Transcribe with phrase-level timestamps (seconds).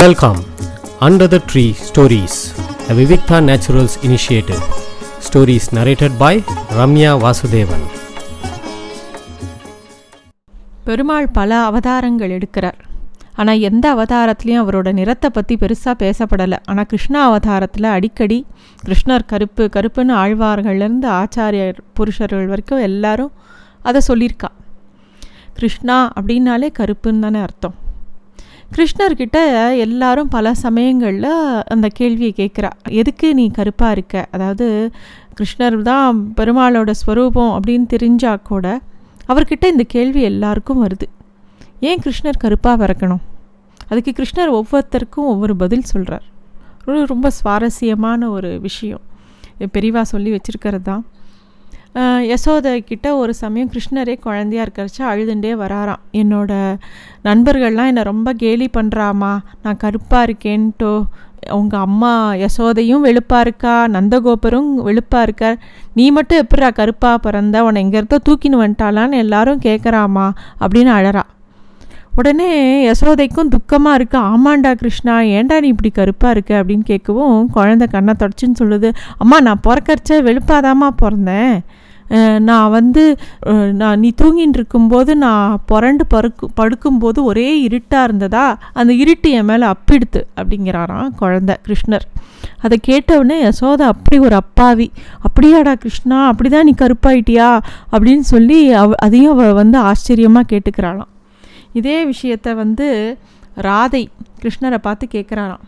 [0.00, 0.38] Welcome
[1.06, 2.36] under the tree stories
[2.90, 4.62] a Vivikta Naturals initiative.
[5.26, 6.30] Stories narrated by
[6.76, 7.82] Ramya Vasudevan.
[10.86, 12.78] Perumal பல அவதாரங்கள் எடுக்கிறார்.
[13.36, 16.60] ஆனால் எந்த அவதாரத்துலேயும் அவரோட நிறத்தை பற்றி பெருசாக பேசப்படலை.
[16.70, 18.40] ஆனால் கிருஷ்ணா அவதாரத்தில் அடிக்கடி
[18.86, 23.32] கிருஷ்ணர் கருப்பு கருப்புன்னு ஆழ்வார்கள்லேருந்து ஆச்சாரியர் புருஷர்கள் வரைக்கும் எல்லாரும்
[23.90, 24.52] அதை சொல்லியிருக்கா.
[25.60, 27.76] கிருஷ்ணா அப்படின்னாலே கருப்புன்னு தானே அர்த்தம்.
[28.76, 29.38] கிருஷ்ணர்கிட்ட
[29.76, 31.32] எல்லாரும் பல சமயங்களில்
[31.74, 32.70] அந்த கேள்வியை கேட்குறா.
[33.00, 34.26] எதுக்கு நீ கருப்பாக இருக்க?
[34.30, 34.66] அதாவது
[35.38, 38.80] கிருஷ்ணர் தான் பெருமாளோட ஸ்வரூபம் அப்படின்னு தெரிஞ்சா கூட
[39.28, 41.08] அவர்கிட்ட இந்த கேள்வி எல்லாருக்கும் வருது.
[41.80, 43.22] ஏன் கிருஷ்ணர் கருப்பாக பிறக்கணும்?
[43.88, 46.26] அதுக்கு கிருஷ்ணர் ஒவ்வொருத்தருக்கும் ஒவ்வொரு பதில் சொல்கிறார்
[47.14, 49.02] ரொம்ப சுவாரஸ்யமான ஒரு விஷயம்.
[49.74, 51.04] பெரிவா சொல்லி வச்சுருக்கிறது தான்.
[51.94, 56.02] யசோதை கிட்ட ஒரு சமயம் கிருஷ்ணரே குழந்தையா இருக்கிறச்சு அழுதுண்டே வராராம்.
[56.12, 56.52] என்னோட
[57.24, 61.02] நண்பர்கள்லாம் என்னை ரொம்ப கேலி பண்ணுறாமா நான் கருப்பாக இருக்கேன்ட்டோ.
[61.50, 63.86] உங்கள் அம்மா யசோதையும் வெளுப்பாக இருக்கா?
[63.86, 65.58] நந்தகோபரும் வெளுப்பாக இருக்கார்
[65.94, 67.64] நீ மட்டும் எப்படிரா கருப்பாக பிறந்த?
[67.64, 70.26] உன்னை இங்கேருந்தோ தூக்கின்னு வந்துட்டாளான்னு எல்லாரும் கேட்குறாமா
[70.60, 71.24] அப்படின்னு அழறா.
[72.14, 72.48] உடனே
[72.88, 76.62] யசோதைக்கும் துக்கமாக இருக்குது ஆமாண்டா கிருஷ்ணா ஏன்டா நீ இப்படி கருப்பாக இருக்க?
[76.62, 78.94] அப்படின்னு கேட்கவும் குழந்தை கண்ணை தொடச்சின்னு சொல்லுது.
[79.18, 81.54] அம்மா நான் பிறக்கரிச்ச வெளுப்பாதாம்மா பிறந்தேன்.
[82.38, 83.02] நான் வந்து
[83.72, 88.46] நான் நீ தூங்கின்னு இருக்கும்போது நான் புரண்டு படுக்கு படுக்கும்போது ஒரே இருட்டாக இருந்ததா?
[88.72, 92.06] அந்த இருட்டு என் மேலே அப்பிடுத்து அப்படிங்கிறாராம் குழந்த கிருஷ்ணர்.
[92.60, 94.88] அதை கேட்டவுடனே யசோதா அப்படி ஒரு அப்பாவி.
[95.26, 96.18] அப்படியாடா கிருஷ்ணா?
[96.32, 97.48] அப்படிதான் நீ கருப்பாயிட்டியா?
[97.92, 101.10] அப்படின்னு சொல்லி அவ அதையும் அவள் வந்து ஆச்சரியமாக கேட்டுக்கிறாளாம்.
[101.72, 102.88] இதே விஷயத்த வந்து
[103.68, 104.02] ராதை
[104.42, 105.66] கிருஷ்ணரை பார்த்து கேட்குறாராம்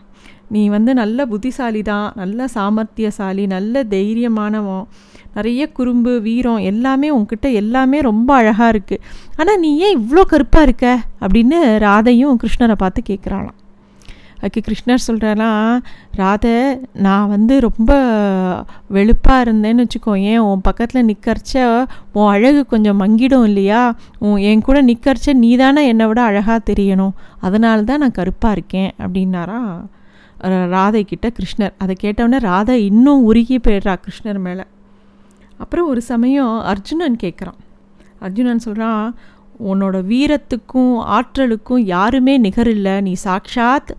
[0.49, 4.85] நீ வந்து நல்ல புத்திசாலி தான் நல்ல சாமர்த்தியசாலி நல்ல தைரியமானவன்.
[5.35, 9.03] நிறைய குறும்பு வீரம் எல்லாமே உன்கிட்ட எல்லாமே ரொம்ப அழகாக இருக்குது
[9.35, 10.87] ஆனால் நீ ஏன் இவ்வளோ கருப்பாக இருக்க?
[11.25, 13.59] அப்படின்னு ராதையும் கிருஷ்ணரை பார்த்து கேட்குறாளாம்
[14.39, 15.47] அதுக்கு கிருஷ்ணர் சொல்கிறனா
[16.19, 16.51] ராதை
[17.05, 17.91] நான் வந்து ரொம்ப
[18.95, 21.53] வெளுப்பாக இருந்தேன்னு வச்சுக்கோ ஏன் உன் பக்கத்தில் நிற்கரிச்ச
[22.17, 23.81] உன் அழகு கொஞ்சம் மங்கிடும் இல்லையா?
[24.19, 27.15] உன் என் கூட நிற்கரிச்ச நீ தானே என்னை விட அழகாக தெரியணும்.
[27.39, 29.59] அதனால தான் நான் கருப்பாக இருக்கேன் அப்படின்னாரா
[30.75, 31.75] ராதை கிட்ட கிருஷ்ணர்.
[31.83, 34.65] அதை கேட்டவுடனே ராதை இன்னும் உருகி போயிடுறா கிருஷ்ணர் மேலே.
[35.57, 37.57] அப்புறம் ஒரு சமயம் அர்ஜுனன் கேட்குறான்.
[38.19, 39.15] அர்ஜுனன் சொல்கிறான்
[39.65, 43.89] உன்னோட வீரத்துக்கும் ஆற்றலுக்கும் யாருமே நிகரில்லை நீ சாக்ஷாத்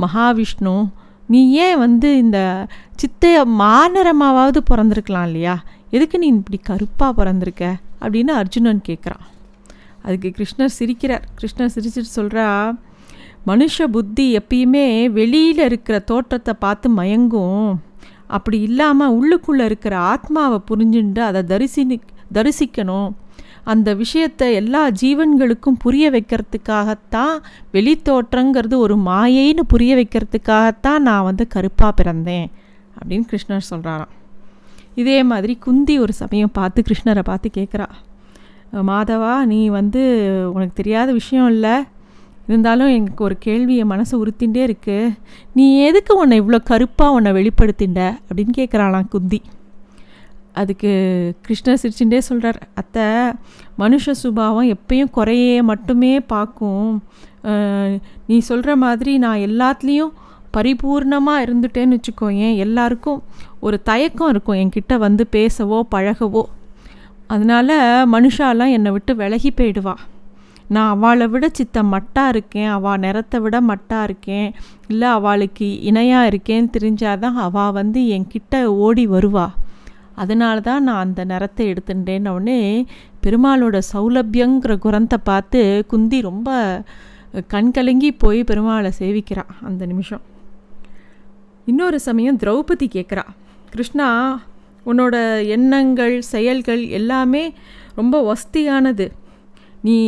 [0.00, 0.88] மகாவிஷ்ணு.
[1.26, 5.62] நீ ஏன் வந்து இந்த சித்தைய மாநரமாவது பிறந்திருக்கலாம் இல்லையா?
[5.90, 7.76] எதுக்கு நீ இப்படி கருப்பாக பிறந்திருக்க?
[8.00, 9.22] அப்படின்னு அர்ஜுனன் கேட்குறான்.
[10.02, 11.22] அதுக்கு கிருஷ்ணர் சிரிக்கிறார்.
[11.40, 12.78] கிருஷ்ணர் சிரிச்சிட்டு சொல்கிறா
[13.46, 17.74] மனுஷ புத்தி எப்பயுமே வெளியில் இருக்கிற தோற்றத்தை பார்த்து மயங்கும்.
[18.32, 22.00] அப்படி இல்லாமல் உள்ளுக்குள்ளே இருக்கிற ஆத்மாவை புரிஞ்சுட்டு அதை தரிசி
[22.34, 23.10] தரிசிக்கணும்.
[23.64, 27.34] அந்த விஷயத்தை எல்லா ஜீவன்களுக்கும் புரிய வைக்கிறதுக்காகத்தான்
[27.72, 32.48] வெளித்தோற்றங்கிறது ஒரு மாயைன்னு புரிய வைக்கிறதுக்காகத்தான் நான் வந்து கருப்பாக பிறந்தேன்
[32.96, 34.14] அப்படின்னு கிருஷ்ணர் சொல்கிறாராம்
[34.94, 37.86] இதே மாதிரி குந்தி ஒரு சமயம் பார்த்து கிருஷ்ணரை பார்த்து கேட்குறா
[38.86, 40.02] மாதவா நீ வந்து
[40.52, 41.74] உனக்கு தெரியாத விஷயம் இல்லை
[42.48, 44.98] இருந்தாலும் எனக்கு ஒரு கேள்வி என் மனசை உறுத்தின்றே இருக்கு.
[45.54, 48.00] நீ எதுக்கு உன்னை இவ்வளோ கருப்பாக உன்னை வெளிப்படுத்திண்ட?
[48.28, 49.40] அப்படின்னு கேட்குறாளாம் குந்தி.
[50.60, 50.90] அதுக்கு
[51.44, 53.06] கிருஷ்ணர் சிரிச்சுட்டே சொல்கிறார் அத்தை
[53.78, 56.90] மனுஷ சுபாவம் எப்பயும் குறையே மட்டுமே பார்க்கும்
[58.26, 60.12] நீ சொல்கிற மாதிரி நான் எல்லாத்துலேயும்
[60.56, 63.20] பரிபூர்ணமாக இருந்துட்டேன்னு வச்சுக்கோ ஏன் எல்லாருக்கும்
[63.66, 66.42] ஒரு தயக்கம் இருக்கும் என்கிட்ட வந்து பேசவோ பழகவோ.
[67.26, 67.76] அதனால்
[68.14, 70.02] மனுஷாலாம் என்னை விட்டு விலகி போயிடுவாள்
[70.74, 74.48] நான் அவளை விட சித்த மட்டாக இருக்கேன் அவள் நிறத்தை விட மட்டாக இருக்கேன்
[74.92, 79.46] இல்லை அவளுக்கு இணையாக இருக்கேன்னு தெரிஞ்சாதான் அவள் வந்து என்கிட்ட ஓடி வருவா.
[80.22, 82.60] அதனால தான் நான் அந்த நிறத்தை எடுத்துட்டேன்னொடனே
[83.24, 85.60] பெருமாளோட சௌலபியங்கிற குரத்தை பார்த்து
[85.92, 86.50] குந்தி ரொம்ப
[87.54, 90.22] கண்கலங்கி போய் பெருமாளை சேவிக்கிறான் அந்த நிமிஷம்.
[91.70, 93.24] இன்னொரு சமயம் திரௌபதி கேட்குறா
[93.74, 94.08] கிருஷ்ணா
[94.86, 95.16] உன்னோட
[95.56, 97.42] எண்ணங்கள் செயல்கள் எல்லாமே
[97.98, 99.06] ரொம்ப வஸ்தியானது.
[99.82, 99.98] நீ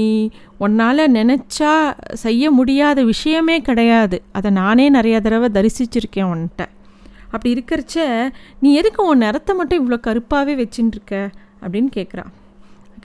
[0.59, 1.73] உன்னால் நினச்சா
[2.13, 4.23] செய்ய முடியாத விஷயமே கிடையாது.
[4.33, 6.63] அதை நானே நிறையா தடவை தரிசிச்சிருக்கேன் உன்கிட்ட.
[7.31, 7.97] அப்படி இருக்கிறச்ச
[8.61, 11.15] நீ எதுக்கு உன் நிறத்தை மட்டும் இவ்வளோ கருப்பாகவே வச்சுட்டுருக்க
[11.63, 12.33] அப்படின்னு கேட்குறான்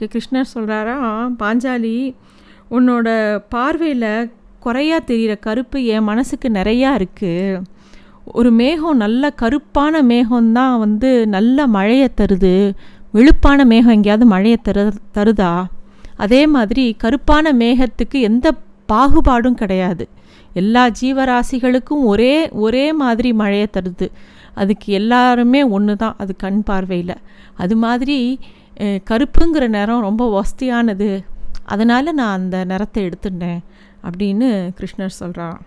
[0.00, 0.96] கிருஷ்ணர் சொல்கிறாரா
[1.40, 1.96] பாஞ்சாலி
[2.70, 3.08] உன்னோட
[3.48, 7.62] பார்வையில் குறையா தெரிகிற கருப்பு என் மனசுக்கு நிறையா இருக்குது
[8.38, 12.54] ஒரு மேகம் நல்ல கருப்பான மேகம்தான் வந்து நல்ல மழையை தருது.
[13.14, 14.84] வெளுப்பான மேகம் எங்கேயாவது மழையை தரு
[15.14, 15.52] தருதா?
[16.24, 18.46] அதே மாதிரி கருப்பான மேகத்துக்கு எந்த
[18.92, 20.04] பாகுபாடும் கிடையாது.
[20.60, 22.34] எல்லா ஜீவராசிகளுக்கும் ஒரே
[22.64, 24.06] ஒரே மாதிரி மழையை தருது.
[24.60, 27.16] அதுக்கு எல்லாருமே ஒன்று தான் அது கண் பார்வையில்.
[27.62, 28.16] அது மாதிரி
[29.10, 31.08] கருப்புங்கிற நிறம் ரொம்ப வசதியானது.
[31.72, 33.60] அதனால் நான் அந்த நிறத்தை எடுத்துட்டேன்
[34.06, 35.58] அப்படின்னு கிருஷ்ணர் சொல்கிறான்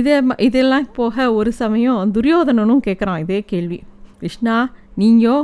[0.00, 0.16] இதே
[0.46, 3.78] இதெல்லாம் போக ஒரு சமயம் துரியோதனனும் கேட்குறான் இதே கேள்வி.
[4.20, 4.56] கிருஷ்ணா
[5.00, 5.36] நீயோ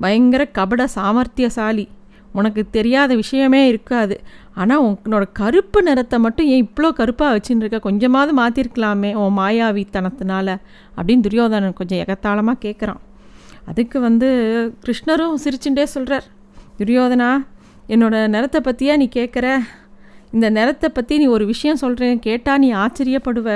[0.00, 1.86] பயங்கர கபட சாமர்த்தியசாலி.
[2.32, 4.16] உனக்கு தெரியாத விஷயமே இருக்காது.
[4.54, 10.48] ஆனால் உன்னோட கருப்பு நிறத்தை மட்டும் ஏன் இவ்வளோ கருப்பாக வச்சுன்னு இருக்க கொஞ்சமாவது மாற்றிருக்கலாமே உன் மாயாவித்தனத்தினால.
[10.96, 13.02] அப்படின்னு துரியோதனன் கொஞ்சம் எகத்தாளமாக கேட்குறான்
[13.70, 14.28] அதுக்கு வந்து
[14.84, 16.26] கிருஷ்ணரும் சிரிச்சுட்டே சொல்கிறார்
[16.78, 17.30] துரியோதனா
[17.88, 19.46] என்னோட நிறத்தை பற்றியா நீ கேட்குற
[20.32, 23.50] இந்த நிறத்தை பற்றி நீ ஒரு விஷயம் சொல்கிறேன் கேட்டால் நீ ஆச்சரியப்படுவ.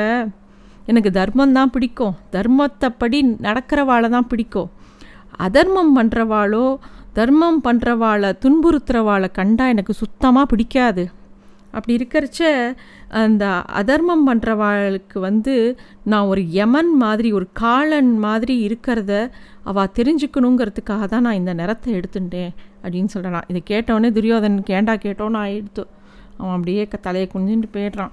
[0.87, 2.15] எனக்கு தர்மம் தான் பிடிக்கும்.
[2.33, 4.71] தர்மத்தைப்படி நடக்கிறவாளை தான் பிடிக்கும்.
[5.47, 6.65] அதர்மம் பண்ணுறவாளோ
[7.13, 11.11] தர்மம் பண்ணுறவாளை துன்புறுத்துறவாளை கண்டா எனக்கு சுத்தமாக பிடிக்காது.
[11.71, 12.73] அப்படி இருக்கிறச்ச
[13.09, 19.31] அந்த அதர்மம் பண்ணுறவாளுக்கு வந்து நான் ஒரு யமன் மாதிரி ஒரு காளன் மாதிரி இருக்கிறத
[19.63, 22.51] அவள் தெரிஞ்சுக்கணுங்கிறதுக்காக தான் நான் இந்த நிறத்தை எடுத்துட்டேன்
[22.83, 25.85] அப்படின்னு சொல்கிறான் இதை கேட்டவொடனே துரியோதன் ஏண்டா கேட்டோன்னு ஆயிடுத்து.
[26.37, 28.11] அவன் அப்படியே க- தலையை குஞ்சுட்டு போயிடுறான்.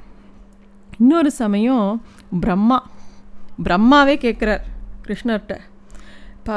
[1.00, 2.02] இன்னொரு சமயம்
[2.40, 2.90] பிரம்மா
[3.66, 4.62] பிரம்மாவே கேட்குறார்
[5.08, 5.58] கிருஷ்ணர்கிட்ட
[6.48, 6.52] ப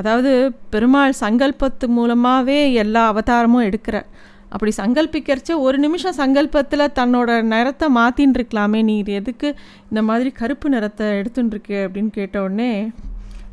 [0.00, 0.30] அதாவது
[0.72, 4.08] பெருமாள் சங்கல்பத்து மூலமாகவே எல்லா அவதாரமும் எடுக்கிறார்.
[4.52, 9.48] அப்படி சங்கல்பிக்கிறச்ச ஒரு நிமிஷம் சங்கல்பத்தில் தன்னோட நிறத்தை மாற்றின்னு இருக்கலாமே நீர் எதுக்கு
[9.90, 12.70] இந்த மாதிரி கருப்பு நிறத்தை எடுத்துட்டுருக்கு அப்படின்னு கேட்டவுடனே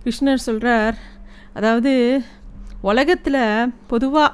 [0.03, 0.97] கிருஷ்ணர் சொல்கிறார்
[1.57, 1.93] அதாவது
[2.91, 3.41] உலகத்தில்
[3.91, 4.31] பொதுவாக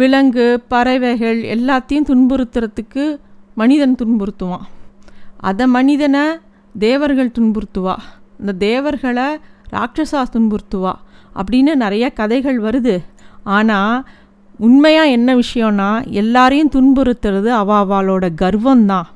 [0.00, 3.04] விலங்கு பறவைகள் எல்லாத்தையும் துன்புறுத்துறதுக்கு
[3.60, 4.64] மனிதன் துன்புறுத்துவான்.
[5.48, 6.22] அதை மனிதனை
[6.74, 7.96] தேவர்கள் துன்புறுத்துவா.
[8.40, 9.26] இந்த தேவர்களை
[9.72, 10.92] ராட்சசா துன்புறுத்துவா
[11.34, 13.02] அப்படின்னு நிறைய கதைகள் வருது.
[13.42, 14.06] ஆனால்
[14.58, 19.08] உண்மையாக என்ன விஷயம்னா எல்லாரையும் துன்புறுத்துறது அவ அவளோட கர்வம்தான்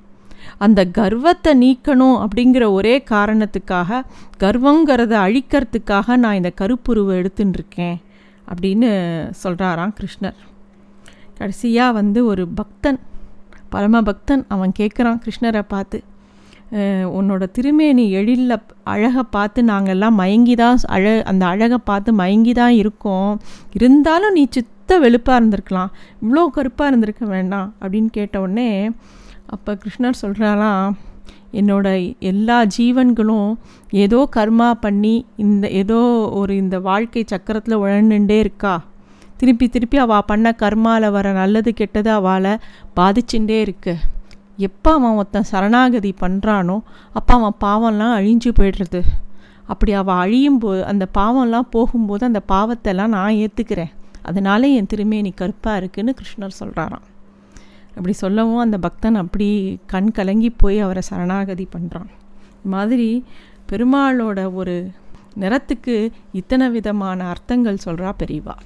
[0.59, 4.01] அந்த கர்வத்தை நீக்கணும் அப்படிங்கிற ஒரே காரணத்துக்காக
[4.39, 7.97] கர்வங்கிறத அழிக்கிறதுக்காக நான் இந்த கருப்புருவை எடுத்துன்னு இருக்கேன்
[8.49, 8.91] அப்படின்னு
[9.43, 10.39] சொல்கிறாராம் கிருஷ்ணர்.
[11.39, 13.01] கடைசியாக வந்து ஒரு பக்தன்
[13.69, 16.03] பரம பக்தன் அவன் கேட்குறான் கிருஷ்ணரை பார்த்து.
[17.19, 18.57] உன்னோட திருமேனி எழில
[18.95, 23.31] அழகை பார்த்து நாங்கள்லாம் மயங்கி தான் அழ அந்த அழகை பார்த்து மயங்கி தான் இருக்கோம்.
[23.77, 25.91] இருந்தாலும் நீ சித்த வெளுப்பாக இருந்திருக்கலாம்.
[26.23, 28.71] இவ்வளோ கருப்பாக இருந்திருக்க வேண்டாம் அப்படின்னு கேட்ட உடனே
[29.47, 30.97] அப்போ கிருஷ்ணர் சொல்கிறாராம்
[31.61, 31.87] என்னோட
[32.31, 33.51] எல்லா ஜீவன்களும்
[34.05, 36.01] ஏதோ கர்மா பண்ணி இந்த ஏதோ
[36.41, 38.75] ஒரு இந்த வாழ்க்கை சக்கரத்தில் உழண்டுண்டே இருக்கா.
[39.37, 42.55] திருப்பி திருப்பி அவள் பண்ண கர்மாவில் வர நல்லது கெட்டது அவளை
[42.97, 44.17] பாதிச்சுட்டே இருக்குது
[44.59, 46.81] எப்போ அவன் ஒருத்தன் சரணாகதி பண்ணுறானோ
[47.13, 49.03] அப்போ அவன் பாவம்லாம் அழிஞ்சு போயிடுறது.
[49.67, 55.77] அப்படி அவள் அழியும் போது அந்த பாவம்லாம் போகும்போது அந்த பாவத்தெல்லாம் நான் ஏற்றுக்கிறேன் அதனால என் திருமேனி கருப்பாக
[55.77, 57.07] இருக்குன்னு கிருஷ்ணர் சொல்கிறாராம்
[57.97, 59.49] அப்படி சொல்லவும் அந்த பக்தன் அப்படி
[59.87, 62.11] கண் கலங்கி போய் அவரை சரணாகதி பண்ணுறான்
[62.63, 63.25] மாதிரி
[63.71, 64.91] பெருமாளோட ஒரு
[65.41, 68.57] நிறத்துக்கு இத்தனை விதமான அர்த்தங்கள் சொல்கிறா பெரியவா.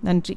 [0.00, 0.36] நன்றி.